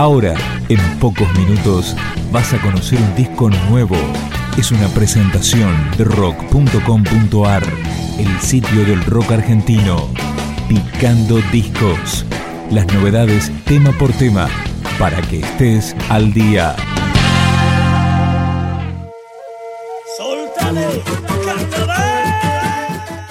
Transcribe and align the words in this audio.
Ahora, 0.00 0.34
en 0.70 0.80
pocos 0.98 1.30
minutos, 1.34 1.94
vas 2.32 2.54
a 2.54 2.62
conocer 2.62 2.98
un 2.98 3.14
disco 3.16 3.50
nuevo. 3.68 3.96
Es 4.56 4.72
una 4.72 4.88
presentación 4.88 5.76
de 5.98 6.04
rock.com.ar, 6.04 7.62
el 8.18 8.40
sitio 8.40 8.86
del 8.86 9.04
rock 9.04 9.32
argentino. 9.32 10.08
Picando 10.70 11.36
discos. 11.52 12.24
Las 12.70 12.86
novedades 12.94 13.52
tema 13.66 13.92
por 13.92 14.10
tema, 14.12 14.48
para 14.98 15.20
que 15.20 15.40
estés 15.40 15.94
al 16.08 16.32
día. 16.32 16.74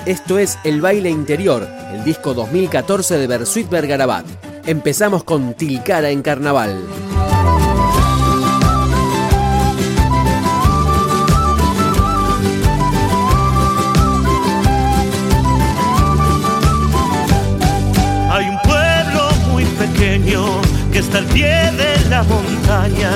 Esto 0.06 0.38
es 0.38 0.60
El 0.64 0.82
Baile 0.82 1.10
Interior, 1.10 1.68
el 1.96 2.04
disco 2.04 2.36
2014 2.36 3.18
de 3.18 3.26
Bersuit 3.26 3.68
Bergarabat. 3.68 4.48
Empezamos 4.70 5.24
con 5.24 5.56
Tilcara 5.56 6.12
en 6.12 6.22
Carnaval. 6.22 6.80
Hay 18.30 18.48
un 18.48 18.60
pueblo 18.62 19.32
muy 19.50 19.66
pequeño 19.66 20.46
que 20.91 20.99
está 20.99 21.18
al 21.18 21.26
pie 21.26 21.48
de 21.48 22.08
la 22.08 22.22
montaña, 22.22 23.10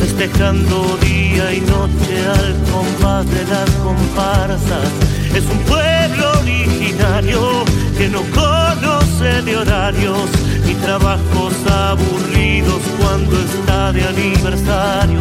festejando 0.00 0.96
día 1.02 1.54
y 1.54 1.60
noche 1.60 2.26
al 2.26 2.56
compás 2.72 3.30
de 3.30 3.44
las 3.44 3.70
comparsas. 3.70 4.90
Es 5.36 5.44
un 5.50 5.58
pueblo 5.64 6.32
originario 6.40 7.62
que 7.98 8.08
no 8.08 8.22
conoce 8.30 9.42
de 9.42 9.54
horarios 9.54 10.30
ni 10.64 10.72
trabajos 10.76 11.52
aburridos 11.70 12.80
cuando 12.98 13.36
está 13.38 13.92
de 13.92 14.02
aniversario. 14.04 15.20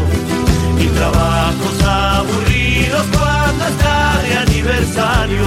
Ni 0.77 0.85
trabajos 0.85 1.83
aburridos 1.83 3.05
cuando 3.11 3.65
está 3.65 4.21
de 4.23 4.37
aniversario. 4.37 5.43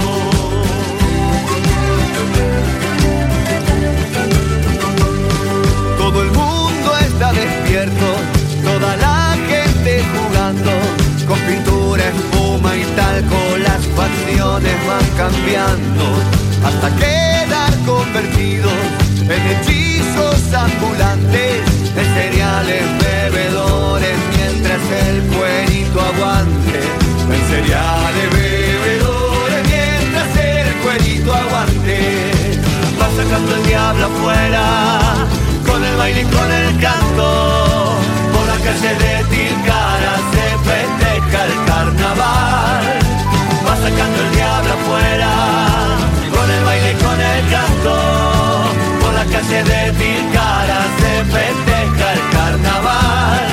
Por 49.01 49.13
la 49.13 49.25
calle 49.25 49.59
de 49.63 49.81
Tilcara 49.99 50.81
se 50.99 51.13
festeja 51.35 52.07
el 52.13 52.21
carnaval. 52.35 53.47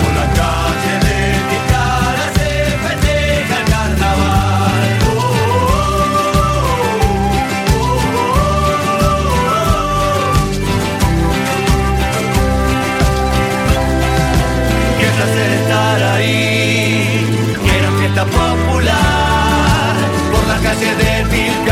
Por 0.00 0.12
la 0.20 0.26
calle 0.40 0.92
de 1.06 1.18
Tilcara 1.50 2.26
se 2.36 2.50
festeja 2.84 3.54
el 3.60 3.66
carnaval. 3.74 4.82
Oh, 5.06 5.20
Qué 14.98 15.06
placer 15.16 15.50
estar 15.60 15.98
ahí, 16.14 17.26
era 17.76 17.90
fiesta 17.98 18.24
popular. 18.24 19.94
Por 20.32 20.44
la 20.52 20.58
calle 20.66 20.90
de 21.02 21.12
Tilcara 21.30 21.69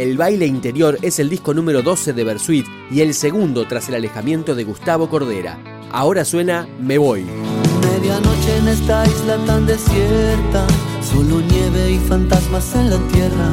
El 0.00 0.16
baile 0.16 0.46
interior 0.46 0.96
es 1.02 1.18
el 1.18 1.28
disco 1.28 1.52
número 1.52 1.82
12 1.82 2.14
de 2.14 2.24
Bersuit 2.24 2.66
y 2.90 3.02
el 3.02 3.12
segundo 3.12 3.68
tras 3.68 3.90
el 3.90 3.96
alejamiento 3.96 4.54
de 4.54 4.64
Gustavo 4.64 5.10
Cordera. 5.10 5.58
Ahora 5.92 6.24
suena 6.24 6.66
Me 6.80 6.96
Voy. 6.96 7.26
Medianoche 7.82 8.56
en 8.56 8.68
esta 8.68 9.04
isla 9.06 9.36
tan 9.44 9.66
desierta, 9.66 10.66
solo 11.02 11.42
nieve 11.42 11.92
y 11.92 11.98
fantasmas 11.98 12.74
en 12.76 12.88
la 12.88 12.96
tierra. 13.12 13.52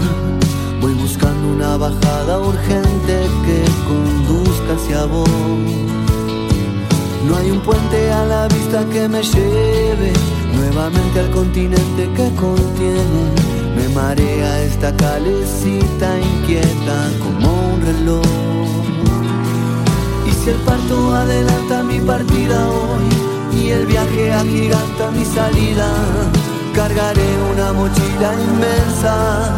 Voy 0.80 0.94
buscando 0.94 1.50
una 1.50 1.76
bajada 1.76 2.40
urgente 2.40 3.28
que 3.46 3.66
conduzca 3.86 4.76
hacia 4.76 5.04
vos. 5.04 5.28
No 7.28 7.36
hay 7.36 7.52
un 7.52 7.60
puente 7.60 8.10
a 8.10 8.24
la 8.24 8.48
vista 8.48 8.86
que 8.94 9.10
me 9.10 9.22
lleve 9.22 10.14
nuevamente 10.56 11.20
al 11.20 11.30
continente 11.32 12.10
que 12.16 12.36
contiene. 12.38 13.47
Me 13.78 13.88
marea 13.90 14.64
esta 14.64 14.92
calecita 14.96 16.18
inquieta 16.18 16.98
como 17.24 17.48
un 17.74 17.82
reloj. 17.82 18.26
Y 20.28 20.32
si 20.32 20.50
el 20.50 20.58
parto 20.66 21.14
adelanta 21.14 21.84
mi 21.84 22.00
partida 22.00 22.68
hoy 22.68 23.60
y 23.62 23.70
el 23.70 23.86
viaje 23.86 24.34
agiganta 24.34 25.12
mi 25.12 25.24
salida, 25.24 25.90
cargaré 26.74 27.30
una 27.52 27.72
mochila 27.74 28.34
inmensa, 28.50 29.57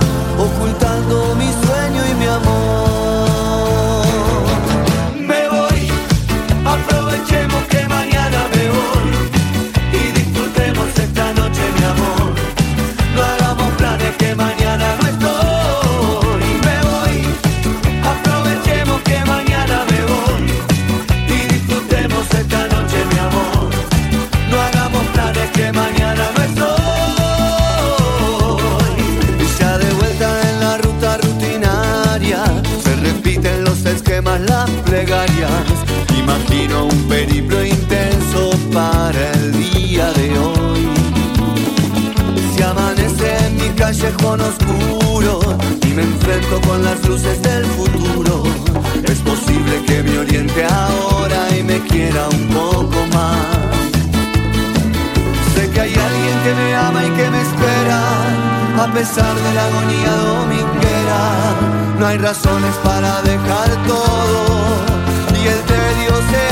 callejón 44.30 44.42
oscuro 44.42 45.40
y 45.84 45.88
me 45.88 46.04
enfrento 46.04 46.62
con 46.62 46.84
las 46.84 47.04
luces 47.08 47.42
del 47.42 47.66
futuro, 47.66 48.44
es 49.04 49.20
posible 49.20 49.84
que 49.88 50.04
me 50.04 50.20
oriente 50.20 50.66
ahora 50.66 51.58
y 51.58 51.64
me 51.64 51.80
quiera 51.82 52.28
un 52.30 52.48
poco 52.48 53.06
más. 53.14 53.48
Sé 55.56 55.70
que 55.72 55.82
hay 55.82 55.94
alguien 55.94 56.40
que 56.44 56.54
me 56.54 56.76
ama 56.76 57.06
y 57.06 57.10
que 57.10 57.30
me 57.30 57.42
espera, 57.42 58.02
a 58.84 58.94
pesar 58.94 59.36
de 59.36 59.54
la 59.54 59.66
agonía 59.66 60.12
dominguera. 60.16 61.22
No 62.00 62.08
hay 62.08 62.18
razones 62.18 62.76
para 62.84 63.22
dejar 63.24 63.70
todo 63.88 64.46
y 65.44 65.48
el 65.48 65.62
tedio 65.64 66.12
se 66.32 66.49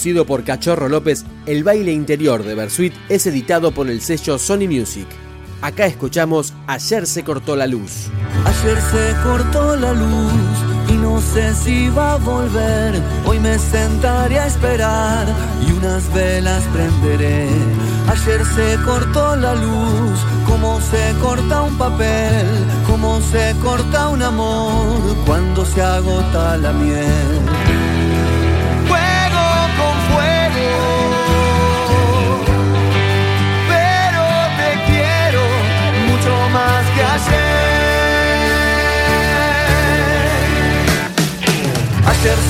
Producido 0.00 0.24
por 0.24 0.44
Cachorro 0.44 0.88
López, 0.88 1.26
el 1.44 1.62
baile 1.62 1.92
interior 1.92 2.42
de 2.42 2.54
Bersuit 2.54 2.94
es 3.10 3.26
editado 3.26 3.70
por 3.72 3.90
el 3.90 4.00
sello 4.00 4.38
Sony 4.38 4.66
Music. 4.66 5.06
Acá 5.60 5.84
escuchamos 5.84 6.54
Ayer 6.66 7.06
se 7.06 7.22
cortó 7.22 7.54
la 7.54 7.66
luz. 7.66 8.08
Ayer 8.46 8.80
se 8.80 9.14
cortó 9.22 9.76
la 9.76 9.92
luz 9.92 10.32
y 10.88 10.92
no 10.94 11.20
sé 11.20 11.54
si 11.54 11.90
va 11.90 12.14
a 12.14 12.16
volver. 12.16 12.94
Hoy 13.26 13.40
me 13.40 13.58
sentaré 13.58 14.38
a 14.38 14.46
esperar 14.46 15.26
y 15.68 15.72
unas 15.72 16.10
velas 16.14 16.62
prenderé. 16.72 17.46
Ayer 18.08 18.42
se 18.46 18.82
cortó 18.82 19.36
la 19.36 19.54
luz, 19.54 20.18
como 20.48 20.80
se 20.80 21.14
corta 21.20 21.60
un 21.60 21.76
papel, 21.76 22.46
como 22.86 23.20
se 23.20 23.54
corta 23.62 24.08
un 24.08 24.22
amor 24.22 25.14
cuando 25.26 25.66
se 25.66 25.82
agota 25.82 26.56
la 26.56 26.72
miel. 26.72 27.79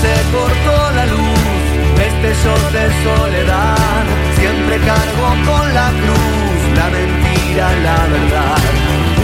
Se 0.03 0.15
cortó 0.33 0.77
la 0.99 1.07
luz, 1.07 1.67
este 2.09 2.31
sol 2.43 2.65
de 2.73 2.85
soledad. 3.05 4.05
Siempre 4.39 4.79
cargo 4.79 5.27
con 5.49 5.75
la 5.79 5.89
cruz, 6.03 6.59
la 6.79 6.87
mentira, 6.97 7.67
la 7.87 8.01
verdad. 8.15 8.63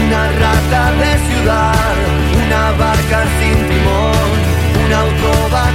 Una 0.03 0.23
rata 0.43 0.81
de 1.01 1.11
ciudad, 1.27 1.95
una 2.43 2.63
barca 2.83 3.19
sin 3.39 3.57
timón. 3.69 4.29
Un 4.83 4.93
auto 4.93 5.29
va 5.53 5.63
a 5.67 5.73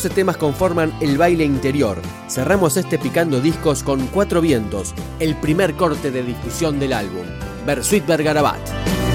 temas 0.00 0.38
conforman 0.38 0.90
el 1.00 1.18
baile 1.18 1.44
interior. 1.44 2.00
Cerramos 2.26 2.78
este 2.78 2.98
picando 2.98 3.40
discos 3.40 3.82
con 3.82 4.06
Cuatro 4.06 4.40
Vientos, 4.40 4.94
el 5.20 5.36
primer 5.36 5.74
corte 5.74 6.10
de 6.10 6.22
difusión 6.22 6.80
del 6.80 6.94
álbum. 6.94 7.26
Bersuit 7.66 8.06
Bergarabat. 8.06 8.58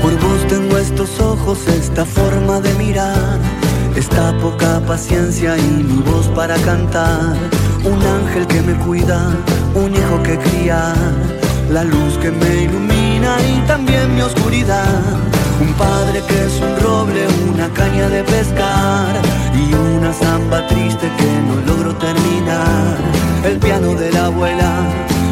Por 0.03 0.13
vos 0.19 0.47
tengo 0.47 0.77
estos 0.77 1.19
ojos, 1.19 1.67
esta 1.67 2.05
forma 2.05 2.59
de 2.59 2.71
mirar, 2.75 3.39
esta 3.95 4.37
poca 4.37 4.79
paciencia 4.85 5.57
y 5.57 5.61
mi 5.61 6.03
voz 6.03 6.27
para 6.27 6.55
cantar. 6.57 7.35
Un 7.83 7.99
ángel 8.03 8.45
que 8.45 8.61
me 8.61 8.77
cuida, 8.85 9.35
un 9.73 9.95
hijo 9.95 10.21
que 10.21 10.37
cría, 10.37 10.93
la 11.69 11.83
luz 11.83 12.17
que 12.17 12.31
me 12.31 12.63
ilumina 12.63 13.37
y 13.41 13.67
también 13.67 14.15
mi 14.15 14.21
oscuridad. 14.21 15.01
Un 15.59 15.73
padre 15.73 16.21
que 16.27 16.45
es 16.45 16.61
un 16.61 16.79
roble, 16.79 17.27
una 17.51 17.67
caña 17.73 18.07
de 18.09 18.23
pescar 18.23 19.13
y 19.55 19.73
una 19.73 20.13
zamba 20.13 20.67
triste 20.67 21.09
que 21.17 21.29
no 21.47 21.55
logro 21.65 21.95
terminar. 21.95 22.97
El 23.43 23.57
piano 23.59 23.93
de 23.93 24.11
la 24.11 24.25
abuela 24.25 24.71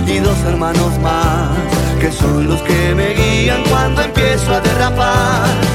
y 0.08 0.20
dos 0.20 0.38
hermanos 0.48 0.98
más 1.00 1.50
que 2.00 2.12
son 2.12 2.48
los 2.48 2.62
que 2.62 2.94
me 2.96 3.14
guían 3.14 3.64
cuando 3.70 4.02
empiezo 4.02 4.54
a 4.54 4.60
derrapar. 4.60 5.75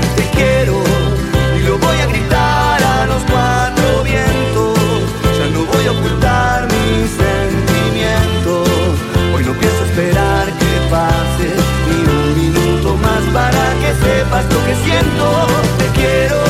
que 14.70 14.76
siento, 14.84 15.26
te 15.78 15.86
quiero 15.98 16.40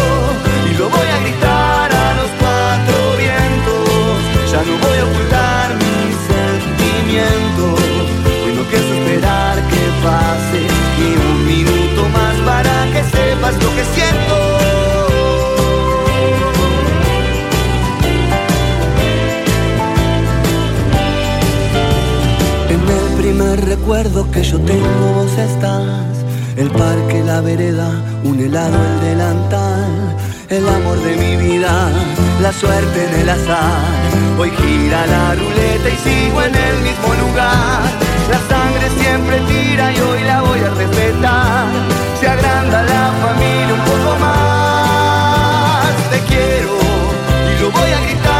y 0.71 0.75
lo 0.77 0.91
voy 0.91 1.09
a 1.09 1.19
gritar 1.25 1.91
a 1.91 2.15
los 2.21 2.31
cuatro 2.39 2.97
vientos. 3.17 4.17
Ya 4.53 4.61
no 4.69 4.75
voy 4.85 4.99
a 4.99 5.05
ocultar 5.09 5.69
mis 5.85 6.15
sentimientos. 6.35 7.81
Hoy 8.45 8.53
no 8.59 8.63
quiero 8.71 8.89
esperar 8.99 9.57
que 9.73 9.83
pase 10.05 10.61
ni 10.99 11.11
un 11.31 11.47
minuto 11.47 12.01
más 12.17 12.37
para 12.45 12.75
que 12.93 13.03
sepas 13.17 13.55
lo 13.55 13.71
que 13.77 13.85
siento. 13.95 14.37
En 22.69 22.83
el 22.99 23.17
primer 23.17 23.65
recuerdo 23.65 24.31
que 24.31 24.43
yo 24.43 24.59
tengo 24.61 25.15
vos 25.15 25.33
estás 25.39 26.20
el 26.61 26.71
parque, 26.73 27.23
la 27.25 27.41
vereda, 27.41 27.89
un 28.23 28.39
helado, 28.39 28.77
el 28.77 29.01
delantal. 29.01 30.15
El 30.51 30.69
amor 30.69 30.99
de 31.01 31.17
mi 31.17 31.37
vida, 31.37 31.91
la 32.43 32.53
suerte 32.53 33.07
en 33.07 33.21
el 33.21 33.31
azar. 33.31 33.81
Hoy 34.39 34.51
gira 34.51 35.07
la 35.07 35.37
ruleta 35.37 35.89
y 35.89 35.97
sigo 36.05 36.43
en 36.43 36.55
el 36.55 36.77
mismo 36.83 37.15
lugar. 37.25 37.81
La 38.31 38.41
sangre 38.51 38.91
siempre 39.01 39.41
tira 39.49 39.91
y 39.91 40.01
hoy 40.01 40.23
la 40.25 40.43
voy 40.43 40.61
a 40.61 40.71
respetar. 40.75 41.65
Se 42.21 42.29
agranda 42.29 42.83
la 42.83 43.11
familia 43.23 43.75
un 43.79 43.85
poco 43.93 44.19
más. 44.21 45.89
Te 46.11 46.19
quiero 46.29 46.77
y 47.57 47.63
lo 47.63 47.71
voy 47.71 47.91
a 47.91 48.01
gritar 48.03 48.40